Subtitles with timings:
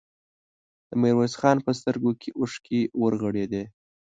[0.89, 3.63] د ميرويس خان په سترګو کې اوښکې ورغړېدې.